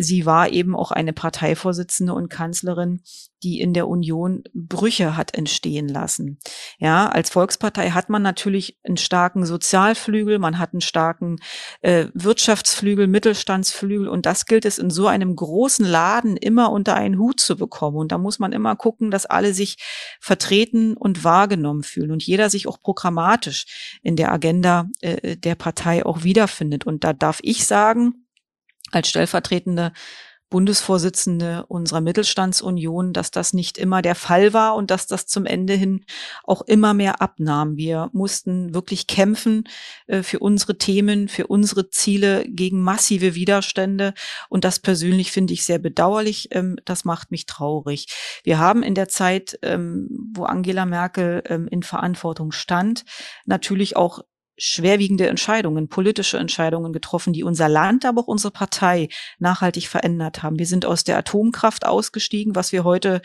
Sie 0.00 0.26
war 0.26 0.52
eben 0.52 0.76
auch 0.76 0.92
eine 0.92 1.12
Parteivorsitzende 1.12 2.14
und 2.14 2.28
Kanzlerin, 2.28 3.02
die 3.42 3.60
in 3.60 3.74
der 3.74 3.88
Union 3.88 4.44
Brüche 4.54 5.16
hat 5.16 5.36
entstehen 5.36 5.88
lassen. 5.88 6.38
Ja, 6.78 7.08
als 7.08 7.30
Volkspartei 7.30 7.90
hat 7.90 8.08
man 8.08 8.22
natürlich 8.22 8.78
einen 8.84 8.96
starken 8.96 9.44
Sozialflügel, 9.44 10.38
man 10.38 10.60
hat 10.60 10.72
einen 10.72 10.82
starken 10.82 11.38
äh, 11.80 12.06
Wirtschaftsflügel, 12.14 13.08
Mittelstandsflügel 13.08 14.08
und 14.08 14.24
das 14.24 14.46
gilt 14.46 14.64
es 14.64 14.78
in 14.78 14.90
so 14.90 15.08
einem 15.08 15.34
großen 15.34 15.84
Laden 15.84 16.36
immer 16.36 16.70
unter 16.70 16.94
einen 16.94 17.18
Hut 17.18 17.40
zu 17.40 17.56
bekommen. 17.56 17.96
Und 17.96 18.12
da 18.12 18.18
muss 18.18 18.38
man 18.38 18.52
immer 18.52 18.76
gucken, 18.76 19.10
dass 19.10 19.26
alle 19.26 19.52
sich 19.52 19.78
vertreten 20.20 20.96
und 20.96 21.24
wahrgenommen 21.24 21.82
fühlen 21.82 22.12
und 22.12 22.22
jeder 22.22 22.50
sich 22.50 22.68
auch 22.68 22.80
programmatisch 22.80 23.98
in 24.02 24.14
der 24.14 24.32
Agenda 24.32 24.88
äh, 25.00 25.36
der 25.36 25.56
Partei 25.56 26.06
auch 26.06 26.22
wiederfindet. 26.22 26.86
Und 26.86 27.02
da 27.02 27.12
darf 27.12 27.40
ich 27.42 27.66
sagen, 27.66 28.27
als 28.92 29.08
stellvertretende 29.08 29.92
Bundesvorsitzende 30.50 31.66
unserer 31.66 32.00
Mittelstandsunion, 32.00 33.12
dass 33.12 33.30
das 33.30 33.52
nicht 33.52 33.76
immer 33.76 34.00
der 34.00 34.14
Fall 34.14 34.54
war 34.54 34.76
und 34.76 34.90
dass 34.90 35.06
das 35.06 35.26
zum 35.26 35.44
Ende 35.44 35.74
hin 35.74 36.04
auch 36.44 36.62
immer 36.62 36.94
mehr 36.94 37.20
abnahm. 37.20 37.76
Wir 37.76 38.08
mussten 38.12 38.72
wirklich 38.72 39.06
kämpfen 39.06 39.64
äh, 40.06 40.22
für 40.22 40.38
unsere 40.38 40.78
Themen, 40.78 41.28
für 41.28 41.46
unsere 41.48 41.90
Ziele 41.90 42.46
gegen 42.48 42.80
massive 42.80 43.34
Widerstände. 43.34 44.14
Und 44.48 44.64
das 44.64 44.78
persönlich 44.78 45.32
finde 45.32 45.52
ich 45.52 45.64
sehr 45.64 45.78
bedauerlich. 45.78 46.48
Ähm, 46.52 46.76
das 46.86 47.04
macht 47.04 47.30
mich 47.30 47.44
traurig. 47.44 48.06
Wir 48.42 48.58
haben 48.58 48.82
in 48.82 48.94
der 48.94 49.08
Zeit, 49.08 49.58
ähm, 49.62 50.08
wo 50.34 50.44
Angela 50.44 50.86
Merkel 50.86 51.42
ähm, 51.46 51.68
in 51.68 51.82
Verantwortung 51.82 52.52
stand, 52.52 53.04
natürlich 53.44 53.96
auch 53.96 54.20
schwerwiegende 54.58 55.28
Entscheidungen, 55.28 55.88
politische 55.88 56.38
Entscheidungen 56.38 56.92
getroffen, 56.92 57.32
die 57.32 57.44
unser 57.44 57.68
Land, 57.68 58.04
aber 58.04 58.22
auch 58.22 58.26
unsere 58.26 58.50
Partei 58.50 59.08
nachhaltig 59.38 59.88
verändert 59.88 60.42
haben. 60.42 60.58
Wir 60.58 60.66
sind 60.66 60.84
aus 60.84 61.04
der 61.04 61.16
Atomkraft 61.16 61.86
ausgestiegen, 61.86 62.54
was 62.54 62.72
wir 62.72 62.84
heute 62.84 63.22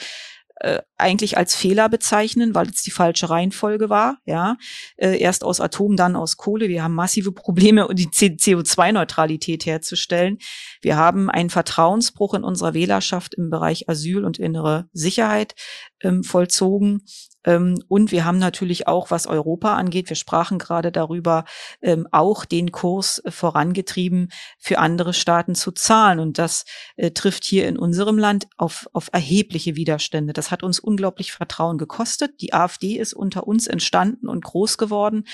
äh, 0.64 0.82
eigentlich 0.98 1.38
als 1.38 1.56
Fehler 1.56 1.90
bezeichnen, 1.90 2.56
weil 2.56 2.70
es 2.70 2.84
die 2.84 2.92
falsche 2.92 3.30
Reihenfolge 3.30 3.90
war. 3.90 4.20
Ja, 4.26 4.56
äh, 4.96 5.18
erst 5.18 5.44
aus 5.44 5.60
Atom, 5.60 5.98
dann 5.98 6.16
aus 6.16 6.38
Kohle. 6.38 6.70
Wir 6.70 6.84
haben 6.84 6.94
massive 6.94 7.32
Probleme, 7.32 7.90
die 7.92 8.08
CO2-Neutralität 8.08 9.66
herzustellen. 9.66 10.38
Wir 10.82 10.96
haben 10.96 11.30
einen 11.30 11.50
Vertrauensbruch 11.50 12.36
in 12.36 12.44
unserer 12.44 12.74
Wählerschaft 12.74 13.34
im 13.34 13.50
Bereich 13.50 13.90
Asyl 13.90 14.24
und 14.24 14.40
innere 14.40 14.88
Sicherheit 14.94 15.56
ähm, 16.04 16.24
vollzogen. 16.24 17.02
Ähm, 17.46 17.82
und 17.88 18.12
wir 18.12 18.26
haben 18.26 18.40
natürlich 18.40 18.88
auch, 18.88 19.12
was 19.12 19.28
Europa 19.28 19.76
angeht, 19.76 20.10
wir 20.10 20.16
sprachen 20.16 20.60
gerade 20.60 20.92
darüber, 20.92 21.46
ähm, 21.82 22.08
auch 22.12 22.46
den 22.46 22.72
Kurs 22.72 23.20
äh, 23.20 23.32
vorangetrieben, 23.32 24.32
für 24.60 24.80
andere 24.80 25.14
Staaten 25.14 25.56
zu 25.56 25.72
zahlen. 25.72 26.20
Und 26.20 26.38
das 26.38 26.66
äh, 26.96 27.12
trifft 27.12 27.44
hier 27.44 27.68
in 27.68 27.78
unserem 27.78 28.18
Land 28.18 28.48
auf, 28.58 28.88
auf 28.94 29.10
erhebliche 29.12 29.76
Widerstände. 29.76 30.34
Das 30.34 30.52
hat 30.52 30.64
uns 30.64 30.80
unglaublich 30.80 31.32
Vertrauen 31.32 31.78
gekostet. 31.78 32.42
Die 32.42 32.54
AfD 32.54 32.98
ist 32.98 33.14
unter 33.14 33.48
uns 33.48 33.68
entstanden 33.68 34.28
und 34.28 34.44
groß 34.44 34.78
geworden. 34.78 35.26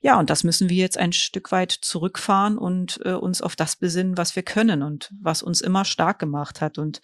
Ja, 0.00 0.18
und 0.18 0.30
das 0.30 0.44
müssen 0.44 0.68
wir 0.68 0.78
jetzt 0.78 0.98
ein 0.98 1.12
Stück 1.12 1.52
weit 1.52 1.72
zurückfahren 1.72 2.58
und 2.58 3.00
äh, 3.04 3.12
uns 3.12 3.40
auf 3.42 3.56
das 3.56 3.76
besinnen, 3.76 4.16
was 4.16 4.34
wir 4.34 4.42
können 4.42 4.82
und 4.82 5.12
was 5.20 5.42
uns 5.42 5.60
immer 5.60 5.84
stark 5.84 6.18
gemacht 6.18 6.60
hat. 6.60 6.78
Und 6.78 7.00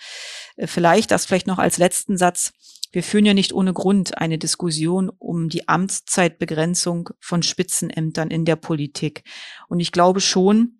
äh, 0.56 0.66
vielleicht, 0.66 1.10
das 1.10 1.26
vielleicht 1.26 1.46
noch 1.46 1.58
als 1.58 1.78
letzten 1.78 2.16
Satz, 2.16 2.52
wir 2.90 3.02
führen 3.02 3.26
ja 3.26 3.35
nicht 3.35 3.52
ohne 3.52 3.73
Grund 3.73 4.18
eine 4.18 4.38
Diskussion 4.38 5.11
um 5.18 5.49
die 5.49 5.68
Amtszeitbegrenzung 5.68 7.11
von 7.21 7.42
Spitzenämtern 7.42 8.30
in 8.30 8.45
der 8.45 8.57
Politik. 8.57 9.25
Und 9.68 9.80
ich 9.80 9.92
glaube 9.92 10.21
schon, 10.21 10.78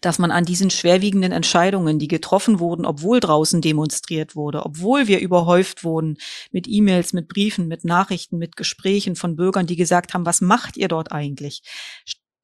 dass 0.00 0.18
man 0.18 0.30
an 0.30 0.44
diesen 0.44 0.70
schwerwiegenden 0.70 1.32
Entscheidungen, 1.32 1.98
die 1.98 2.08
getroffen 2.08 2.60
wurden, 2.60 2.84
obwohl 2.84 3.20
draußen 3.20 3.60
demonstriert 3.60 4.36
wurde, 4.36 4.64
obwohl 4.64 5.08
wir 5.08 5.20
überhäuft 5.20 5.84
wurden 5.84 6.18
mit 6.50 6.66
E-Mails, 6.68 7.12
mit 7.12 7.28
Briefen, 7.28 7.68
mit 7.68 7.84
Nachrichten, 7.84 8.38
mit 8.38 8.56
Gesprächen 8.56 9.16
von 9.16 9.36
Bürgern, 9.36 9.66
die 9.66 9.76
gesagt 9.76 10.14
haben, 10.14 10.26
was 10.26 10.40
macht 10.40 10.76
ihr 10.76 10.88
dort 10.88 11.12
eigentlich? 11.12 11.62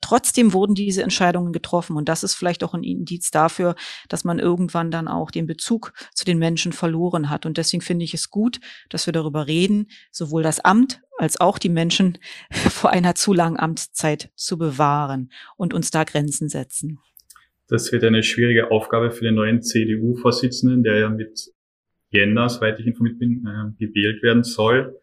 Trotzdem 0.04 0.52
wurden 0.52 0.74
diese 0.74 1.02
Entscheidungen 1.02 1.54
getroffen. 1.54 1.96
Und 1.96 2.10
das 2.10 2.24
ist 2.24 2.34
vielleicht 2.34 2.62
auch 2.62 2.74
ein 2.74 2.82
Indiz 2.82 3.30
dafür, 3.30 3.74
dass 4.10 4.22
man 4.22 4.38
irgendwann 4.38 4.90
dann 4.90 5.08
auch 5.08 5.30
den 5.30 5.46
Bezug 5.46 5.94
zu 6.12 6.26
den 6.26 6.38
Menschen 6.38 6.74
verloren 6.74 7.30
hat. 7.30 7.46
Und 7.46 7.56
deswegen 7.56 7.80
finde 7.80 8.04
ich 8.04 8.12
es 8.12 8.28
gut, 8.28 8.60
dass 8.90 9.06
wir 9.06 9.14
darüber 9.14 9.46
reden, 9.46 9.86
sowohl 10.10 10.42
das 10.42 10.60
Amt 10.60 11.00
als 11.16 11.40
auch 11.40 11.58
die 11.58 11.70
Menschen 11.70 12.18
vor 12.50 12.90
einer 12.90 13.14
zu 13.14 13.32
langen 13.32 13.58
Amtszeit 13.58 14.30
zu 14.34 14.58
bewahren 14.58 15.32
und 15.56 15.72
uns 15.72 15.90
da 15.90 16.04
Grenzen 16.04 16.50
setzen. 16.50 16.98
Das 17.68 17.90
wird 17.90 18.04
eine 18.04 18.22
schwierige 18.22 18.70
Aufgabe 18.70 19.10
für 19.10 19.24
den 19.24 19.36
neuen 19.36 19.62
CDU-Vorsitzenden, 19.62 20.82
der 20.82 20.98
ja 20.98 21.08
mit 21.08 21.50
Jänner, 22.10 22.50
soweit 22.50 22.78
ich 22.78 22.86
informiert 22.86 23.18
bin, 23.18 23.46
äh, 23.46 23.86
gewählt 23.86 24.22
werden 24.22 24.44
soll. 24.44 25.00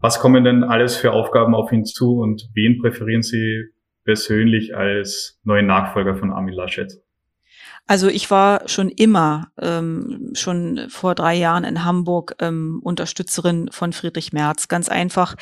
Was 0.00 0.18
kommen 0.18 0.44
denn 0.44 0.64
alles 0.64 0.96
für 0.96 1.12
Aufgaben 1.12 1.54
auf 1.54 1.72
ihn 1.72 1.84
zu 1.84 2.20
und 2.20 2.48
wen 2.54 2.80
präferieren 2.80 3.22
Sie 3.22 3.66
persönlich 4.08 4.74
als 4.74 5.38
neuen 5.44 5.66
Nachfolger 5.66 6.16
von 6.16 6.32
Armin 6.32 6.54
Laschet? 6.54 6.98
Also 7.86 8.08
ich 8.08 8.30
war 8.30 8.66
schon 8.66 8.88
immer, 8.88 9.52
ähm, 9.60 10.30
schon 10.32 10.86
vor 10.88 11.14
drei 11.14 11.34
Jahren 11.34 11.64
in 11.64 11.84
Hamburg 11.84 12.34
ähm, 12.38 12.80
Unterstützerin 12.82 13.68
von 13.70 13.92
Friedrich 13.92 14.32
Merz. 14.32 14.68
Ganz 14.68 14.88
einfach, 14.88 15.36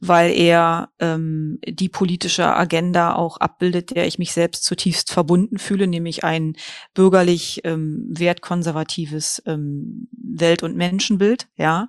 weil 0.00 0.32
er 0.32 0.90
ähm, 0.98 1.60
die 1.64 1.88
politische 1.88 2.56
Agenda 2.56 3.14
auch 3.14 3.36
abbildet, 3.36 3.94
der 3.94 4.08
ich 4.08 4.18
mich 4.18 4.32
selbst 4.32 4.64
zutiefst 4.64 5.12
verbunden 5.12 5.58
fühle, 5.58 5.86
nämlich 5.86 6.24
ein 6.24 6.56
bürgerlich 6.94 7.60
ähm, 7.62 8.04
wertkonservatives 8.08 9.44
ähm, 9.46 10.08
Welt- 10.10 10.64
und 10.64 10.76
Menschenbild. 10.76 11.46
Ja, 11.56 11.88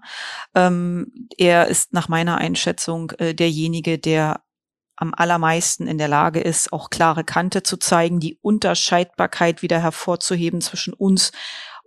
ähm, 0.53 1.11
er 1.39 1.67
ist 1.67 1.91
nach 1.93 2.07
meiner 2.07 2.37
Einschätzung 2.37 3.13
äh, 3.17 3.33
derjenige, 3.33 3.97
der 3.97 4.41
am 4.99 5.13
allermeisten 5.15 5.87
in 5.87 5.97
der 5.97 6.09
Lage 6.09 6.41
ist, 6.41 6.73
auch 6.73 6.89
klare 6.89 7.23
Kante 7.23 7.63
zu 7.63 7.77
zeigen, 7.77 8.19
die 8.19 8.37
Unterscheidbarkeit 8.41 9.61
wieder 9.61 9.81
hervorzuheben 9.81 10.59
zwischen 10.59 10.93
uns 10.93 11.31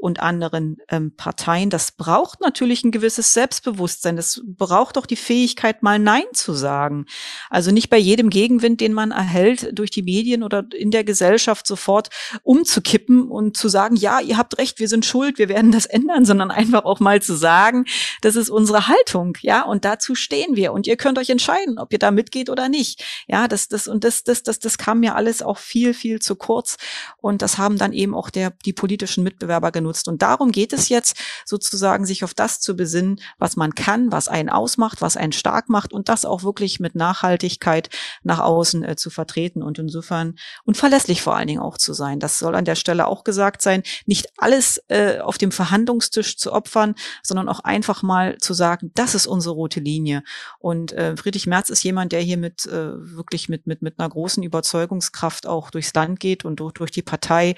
und 0.03 0.19
anderen 0.19 0.79
ähm, 0.89 1.15
Parteien. 1.17 1.71
Das 1.71 1.93
braucht 1.93 2.41
natürlich 2.41 2.83
ein 2.83 2.91
gewisses 2.91 3.35
Selbstbewusstsein. 3.35 4.17
Das 4.17 4.41
braucht 4.45 4.99
auch 4.99 5.07
die 5.07 5.15
Fähigkeit, 5.15 5.85
mal 5.85 6.01
Nein 6.01 6.25
zu 6.33 6.55
sagen. 6.55 7.07
Also 7.51 7.71
nicht 7.71 7.89
bei 7.89 7.99
jedem 7.99 8.29
Gegenwind, 8.29 8.81
den 8.81 8.95
man 8.95 9.13
erhält 9.13 9.79
durch 9.79 9.93
die 9.93 10.03
Medien 10.03 10.43
oder 10.43 10.65
in 10.75 10.91
der 10.91 11.05
Gesellschaft 11.05 11.69
sofort 11.69 12.09
umzukippen 12.43 13.29
und 13.29 13.57
zu 13.57 13.69
sagen, 13.69 13.95
ja, 13.95 14.19
ihr 14.19 14.39
habt 14.39 14.59
recht, 14.59 14.81
wir 14.81 14.89
sind 14.89 15.07
schuld, 15.07 15.39
wir 15.39 15.49
werden 15.49 15.71
das 15.71 15.87
ändern, 15.87 16.25
sondern 16.25 16.51
einfach 16.51 16.85
auch 16.85 16.99
mal 16.99 17.23
zu 17.23 17.37
sagen, 17.37 17.85
das 18.23 18.35
ist 18.35 18.51
unsere 18.51 18.89
Haltung, 18.89 19.39
ja, 19.43 19.63
und 19.63 19.85
dazu 19.85 20.17
stehen 20.17 20.57
wir 20.57 20.73
und 20.73 20.89
ihr 20.89 20.97
könnt 20.97 21.17
euch 21.19 21.31
entscheiden, 21.31 21.79
ob 21.79 21.93
ihr 21.93 22.01
da 22.01 22.11
mitgeht 22.11 22.51
oder 22.51 22.69
nicht. 22.69 23.05
Ja, 23.29 23.47
das, 23.47 23.69
das 23.69 23.87
und 23.87 24.03
das, 24.03 24.25
das, 24.25 24.43
das, 24.43 24.59
das 24.59 24.79
kam 24.79 24.99
mir 24.99 25.15
alles 25.15 25.43
auch 25.43 25.59
viel, 25.59 25.95
viel 25.95 26.19
zu 26.19 26.35
kurz 26.35 26.77
und 27.19 27.41
das 27.41 27.57
haben 27.57 27.79
dann 27.79 27.93
eben 27.93 28.17
auch 28.17 28.31
der, 28.31 28.53
die 28.65 28.73
politischen 28.73 29.23
Mitbewerber 29.23 29.71
genutzt 29.71 29.92
genutzt. 29.93 30.09
Und 30.09 30.23
darum 30.23 30.53
geht 30.53 30.73
es 30.73 30.89
jetzt 30.89 31.17
sozusagen, 31.45 32.07
sich 32.07 32.25
auf 32.25 32.35
das 32.35 32.61
zu 32.61 32.77
besinnen, 32.77 33.21
was 33.39 33.57
man 33.57 33.75
kann, 33.75 34.11
was 34.11 34.29
einen 34.29 34.49
ausmacht, 34.49 35.01
was 35.01 35.17
einen 35.17 35.33
stark 35.33 35.69
macht 35.69 35.93
und 35.93 36.09
das 36.09 36.25
auch 36.25 36.43
wirklich 36.43 36.81
mit 36.81 36.95
Nachhaltigkeit 36.95 37.91
nach 38.23 38.41
außen 38.41 38.85
äh, 38.85 38.97
zu 38.97 39.11
vertreten 39.11 39.63
und 39.63 39.79
insofern 39.79 40.37
und 40.65 40.77
verlässlich 40.77 41.23
vor 41.23 41.37
allen 41.37 41.49
Dingen 41.49 41.61
auch 41.63 41.79
zu 41.79 41.93
sein. 41.93 42.21
Das 42.21 42.39
soll 42.39 42.55
an 42.55 42.65
der 42.65 42.75
Stelle 42.75 43.07
auch 43.07 43.25
gesagt 43.25 43.63
sein, 43.63 43.83
nicht 44.07 44.29
alles 44.39 44.83
äh, 44.89 45.21
auf 45.21 45.39
dem 45.39 45.53
Verhandlungstisch 45.53 46.37
zu 46.37 46.53
opfern, 46.53 46.95
sondern 47.23 47.49
auch 47.49 47.61
einfach 47.61 48.03
mal 48.03 48.39
zu 48.39 48.55
sagen, 48.55 48.91
das 48.95 49.15
ist 49.15 49.27
unsere 49.27 49.55
rote 49.55 49.81
Linie. 49.81 50.23
Und 50.59 50.93
äh, 50.93 51.17
Friedrich 51.17 51.47
Merz 51.47 51.69
ist 51.69 51.83
jemand, 51.83 52.13
der 52.13 52.21
hier 52.21 52.39
mit 52.39 52.67
äh, 52.67 52.93
wirklich 52.97 53.49
mit, 53.49 53.67
mit, 53.67 53.83
mit 53.83 53.99
einer 53.99 54.09
großen 54.09 54.43
Überzeugungskraft 54.43 55.47
auch 55.47 55.71
durchs 55.71 55.95
Land 55.95 56.21
geht 56.21 56.45
und 56.45 56.61
durch, 56.61 56.73
durch 56.73 56.91
die 56.91 57.03
Partei. 57.03 57.55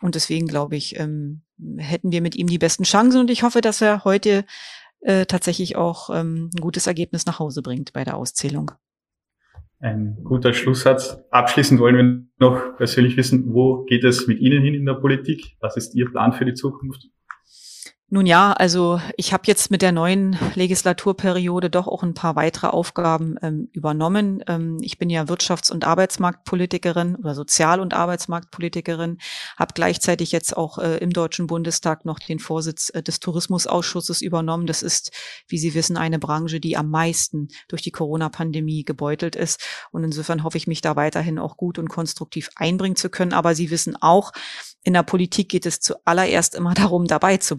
Und 0.00 0.14
deswegen 0.14 0.46
glaube 0.46 0.76
ich, 0.76 0.98
ähm, 0.98 1.42
hätten 1.78 2.12
wir 2.12 2.22
mit 2.22 2.36
ihm 2.36 2.46
die 2.46 2.58
besten 2.58 2.84
Chancen. 2.84 3.20
Und 3.20 3.30
ich 3.30 3.42
hoffe, 3.42 3.60
dass 3.60 3.80
er 3.80 4.04
heute 4.04 4.44
äh, 5.00 5.26
tatsächlich 5.26 5.76
auch 5.76 6.10
ähm, 6.10 6.50
ein 6.54 6.60
gutes 6.60 6.86
Ergebnis 6.86 7.26
nach 7.26 7.38
Hause 7.38 7.62
bringt 7.62 7.92
bei 7.92 8.04
der 8.04 8.16
Auszählung. 8.16 8.72
Ein 9.78 10.18
guter 10.24 10.52
Schlusssatz. 10.52 11.18
Abschließend 11.30 11.80
wollen 11.80 11.96
wir 11.96 12.46
noch 12.46 12.76
persönlich 12.76 13.16
wissen, 13.16 13.54
wo 13.54 13.84
geht 13.84 14.04
es 14.04 14.26
mit 14.26 14.38
Ihnen 14.40 14.62
hin 14.62 14.74
in 14.74 14.84
der 14.84 14.94
Politik? 14.94 15.56
Was 15.60 15.76
ist 15.76 15.94
Ihr 15.94 16.10
Plan 16.10 16.32
für 16.32 16.44
die 16.44 16.52
Zukunft? 16.52 17.08
Nun 18.12 18.26
ja, 18.26 18.52
also 18.52 19.00
ich 19.16 19.32
habe 19.32 19.44
jetzt 19.46 19.70
mit 19.70 19.82
der 19.82 19.92
neuen 19.92 20.36
Legislaturperiode 20.56 21.70
doch 21.70 21.86
auch 21.86 22.02
ein 22.02 22.12
paar 22.12 22.34
weitere 22.34 22.66
Aufgaben 22.66 23.36
ähm, 23.40 23.68
übernommen. 23.72 24.42
Ähm, 24.48 24.78
ich 24.80 24.98
bin 24.98 25.10
ja 25.10 25.22
Wirtschafts- 25.22 25.70
und 25.70 25.86
Arbeitsmarktpolitikerin 25.86 27.14
oder 27.14 27.36
Sozial- 27.36 27.78
und 27.78 27.94
Arbeitsmarktpolitikerin, 27.94 29.18
habe 29.56 29.74
gleichzeitig 29.74 30.32
jetzt 30.32 30.56
auch 30.56 30.78
äh, 30.78 30.96
im 30.96 31.12
Deutschen 31.12 31.46
Bundestag 31.46 32.04
noch 32.04 32.18
den 32.18 32.40
Vorsitz 32.40 32.90
äh, 32.92 33.00
des 33.00 33.20
Tourismusausschusses 33.20 34.22
übernommen. 34.22 34.66
Das 34.66 34.82
ist, 34.82 35.12
wie 35.46 35.58
Sie 35.58 35.74
wissen, 35.74 35.96
eine 35.96 36.18
Branche, 36.18 36.58
die 36.58 36.76
am 36.76 36.90
meisten 36.90 37.46
durch 37.68 37.82
die 37.82 37.92
Corona-Pandemie 37.92 38.82
gebeutelt 38.82 39.36
ist. 39.36 39.60
Und 39.92 40.02
insofern 40.02 40.42
hoffe 40.42 40.56
ich, 40.56 40.66
mich 40.66 40.80
da 40.80 40.96
weiterhin 40.96 41.38
auch 41.38 41.56
gut 41.56 41.78
und 41.78 41.88
konstruktiv 41.88 42.50
einbringen 42.56 42.96
zu 42.96 43.08
können. 43.08 43.32
Aber 43.32 43.54
Sie 43.54 43.70
wissen 43.70 43.94
auch, 44.02 44.32
in 44.82 44.94
der 44.94 45.02
Politik 45.02 45.50
geht 45.50 45.66
es 45.66 45.80
zuallererst 45.80 46.54
immer 46.54 46.74
darum, 46.74 47.06
dabei 47.06 47.36
zu 47.36 47.56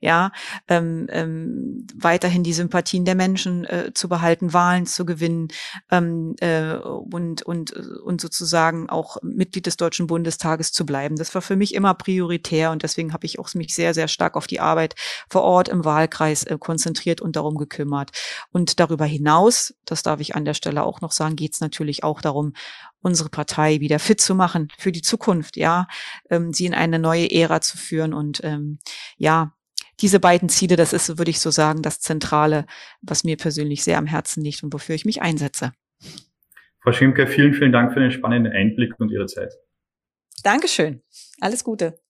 ja, 0.00 0.32
ähm, 0.68 1.06
ähm, 1.10 1.86
weiterhin 1.94 2.42
die 2.42 2.52
Sympathien 2.52 3.04
der 3.04 3.14
Menschen 3.14 3.64
äh, 3.64 3.92
zu 3.94 4.08
behalten, 4.08 4.52
Wahlen 4.52 4.86
zu 4.86 5.04
gewinnen 5.04 5.48
ähm, 5.90 6.34
äh, 6.40 6.74
und 6.74 7.42
und 7.42 7.72
und 7.72 8.20
sozusagen 8.20 8.88
auch 8.88 9.16
Mitglied 9.22 9.66
des 9.66 9.76
Deutschen 9.76 10.06
Bundestages 10.06 10.72
zu 10.72 10.86
bleiben. 10.86 11.16
Das 11.16 11.34
war 11.34 11.42
für 11.42 11.56
mich 11.56 11.74
immer 11.74 11.94
prioritär 11.94 12.70
und 12.70 12.82
deswegen 12.82 13.12
habe 13.12 13.26
ich 13.26 13.38
auch 13.38 13.52
mich 13.54 13.74
sehr 13.74 13.94
sehr 13.94 14.08
stark 14.08 14.36
auf 14.36 14.46
die 14.46 14.60
Arbeit 14.60 14.94
vor 15.28 15.42
Ort 15.42 15.68
im 15.68 15.84
Wahlkreis 15.84 16.44
äh, 16.44 16.56
konzentriert 16.58 17.20
und 17.20 17.36
darum 17.36 17.56
gekümmert. 17.56 18.10
Und 18.50 18.80
darüber 18.80 19.04
hinaus, 19.04 19.74
das 19.84 20.02
darf 20.02 20.20
ich 20.20 20.34
an 20.34 20.44
der 20.44 20.54
Stelle 20.54 20.82
auch 20.84 21.00
noch 21.00 21.12
sagen, 21.12 21.36
geht 21.36 21.54
es 21.54 21.60
natürlich 21.60 22.04
auch 22.04 22.20
darum, 22.20 22.52
unsere 23.02 23.28
Partei 23.28 23.80
wieder 23.80 23.98
fit 23.98 24.20
zu 24.20 24.34
machen 24.34 24.68
für 24.78 24.92
die 24.92 25.02
Zukunft, 25.02 25.56
ja, 25.56 25.86
ähm, 26.30 26.52
sie 26.52 26.66
in 26.66 26.74
eine 26.74 26.98
neue 26.98 27.30
Ära 27.30 27.60
zu 27.60 27.76
führen 27.76 28.14
und 28.14 28.42
ähm, 28.44 28.78
ja, 29.16 29.52
diese 30.00 30.20
beiden 30.20 30.48
Ziele, 30.48 30.76
das 30.76 30.92
ist, 30.92 31.18
würde 31.18 31.30
ich 31.30 31.40
so 31.40 31.50
sagen, 31.50 31.82
das 31.82 32.00
Zentrale, 32.00 32.66
was 33.02 33.24
mir 33.24 33.36
persönlich 33.36 33.84
sehr 33.84 33.98
am 33.98 34.06
Herzen 34.06 34.42
liegt 34.42 34.62
und 34.62 34.72
wofür 34.72 34.94
ich 34.94 35.04
mich 35.04 35.22
einsetze. 35.22 35.72
Frau 36.80 36.92
Schimke, 36.92 37.26
vielen, 37.26 37.54
vielen 37.54 37.72
Dank 37.72 37.92
für 37.92 38.00
den 38.00 38.10
spannenden 38.10 38.52
Einblick 38.52 38.98
und 38.98 39.10
Ihre 39.10 39.26
Zeit. 39.26 39.52
Dankeschön. 40.42 41.02
Alles 41.40 41.62
Gute. 41.62 42.00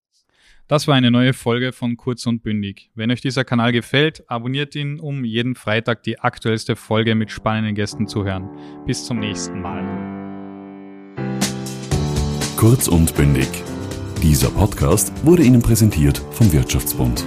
Das 0.69 0.89
war 0.89 0.95
eine 0.95 1.11
neue 1.11 1.35
Folge 1.35 1.73
von 1.73 1.99
Kurz 1.99 2.25
und 2.25 2.43
Bündig. 2.43 2.91
Wenn 2.95 3.11
euch 3.11 3.21
dieser 3.21 3.45
Kanal 3.45 3.73
gefällt, 3.73 4.25
abonniert 4.31 4.75
ihn, 4.75 5.01
um 5.01 5.25
jeden 5.25 5.55
Freitag 5.55 6.03
die 6.05 6.19
aktuellste 6.21 6.77
Folge 6.77 7.15
mit 7.15 7.31
spannenden 7.31 7.75
Gästen 7.75 8.07
zu 8.07 8.25
hören. 8.25 8.49
Bis 8.87 9.05
zum 9.05 9.19
nächsten 9.19 9.61
Mal. 9.61 9.83
Kurz 12.57 12.89
und 12.89 13.15
bündig. 13.15 13.49
Dieser 14.23 14.51
Podcast 14.51 15.13
wurde 15.27 15.43
Ihnen 15.43 15.61
präsentiert 15.61 16.23
vom 16.31 16.51
Wirtschaftsbund. 16.53 17.27